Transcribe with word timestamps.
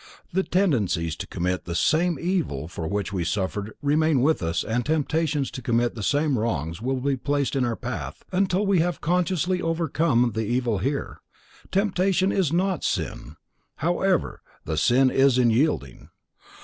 The 0.33 0.41
tendencies 0.41 1.15
to 1.17 1.27
commit 1.27 1.65
the 1.65 1.75
same 1.75 2.17
evil 2.19 2.67
for 2.67 2.87
which 2.87 3.13
we 3.13 3.23
suffered 3.23 3.73
remain 3.83 4.21
with 4.21 4.41
us 4.41 4.63
and 4.63 4.83
temptations 4.83 5.51
to 5.51 5.61
commit 5.61 5.93
the 5.93 6.01
same 6.01 6.39
wrongs 6.39 6.81
will 6.81 6.99
be 6.99 7.15
placed 7.15 7.55
in 7.55 7.63
our 7.63 7.75
path 7.75 8.23
until 8.31 8.65
we 8.65 8.79
have 8.79 8.99
consciously 8.99 9.61
overcome 9.61 10.31
the 10.33 10.41
evil 10.47 10.79
here; 10.79 11.19
temptation 11.69 12.31
is 12.31 12.51
not 12.51 12.83
sin, 12.83 13.35
however, 13.75 14.41
the 14.65 14.75
sin 14.75 15.11
is 15.11 15.37
in 15.37 15.51
yielding. 15.51 16.09